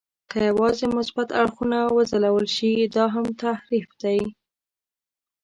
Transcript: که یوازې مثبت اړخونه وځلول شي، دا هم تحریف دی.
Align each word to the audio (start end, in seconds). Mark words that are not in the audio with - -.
که 0.31 0.37
یوازې 0.49 0.85
مثبت 0.97 1.27
اړخونه 1.41 1.77
وځلول 1.95 2.45
شي، 2.55 2.71
دا 2.95 3.05
هم 3.15 3.25
تحریف 3.43 3.87
دی. 4.03 4.19